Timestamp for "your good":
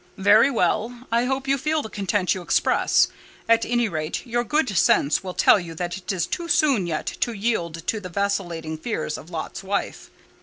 4.25-4.75